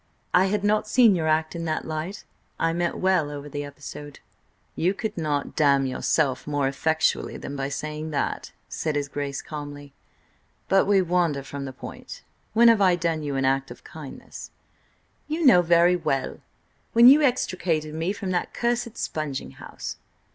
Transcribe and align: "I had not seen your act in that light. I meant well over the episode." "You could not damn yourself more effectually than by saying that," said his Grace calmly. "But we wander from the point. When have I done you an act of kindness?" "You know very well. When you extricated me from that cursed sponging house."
"I 0.33 0.45
had 0.45 0.63
not 0.63 0.87
seen 0.87 1.13
your 1.13 1.27
act 1.27 1.55
in 1.55 1.65
that 1.65 1.85
light. 1.85 2.23
I 2.59 2.73
meant 2.73 2.97
well 2.97 3.29
over 3.29 3.47
the 3.47 3.63
episode." 3.63 4.19
"You 4.75 4.95
could 4.95 5.15
not 5.15 5.55
damn 5.55 5.85
yourself 5.85 6.47
more 6.47 6.67
effectually 6.67 7.37
than 7.37 7.55
by 7.55 7.69
saying 7.69 8.09
that," 8.09 8.51
said 8.67 8.95
his 8.95 9.07
Grace 9.07 9.43
calmly. 9.43 9.93
"But 10.67 10.87
we 10.87 11.03
wander 11.03 11.43
from 11.43 11.65
the 11.65 11.71
point. 11.71 12.23
When 12.53 12.67
have 12.67 12.81
I 12.81 12.95
done 12.95 13.21
you 13.21 13.35
an 13.35 13.45
act 13.45 13.69
of 13.69 13.83
kindness?" 13.83 14.49
"You 15.27 15.45
know 15.45 15.61
very 15.61 15.95
well. 15.95 16.39
When 16.93 17.07
you 17.07 17.21
extricated 17.21 17.93
me 17.93 18.11
from 18.11 18.31
that 18.31 18.55
cursed 18.55 18.97
sponging 18.97 19.51
house." 19.57 19.97